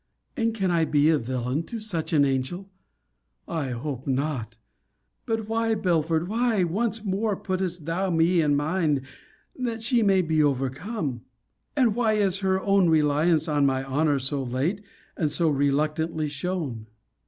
[0.35, 2.71] And can I be a villain to such an angel!
[3.47, 4.57] I hope not
[5.27, 9.01] But why, Belford, why, once more, puttest thou me in mind,
[9.55, 11.21] that she may be overcome?
[11.75, 14.81] And why is her own reliance on my honour so late
[15.15, 16.87] and so reluctantly shown?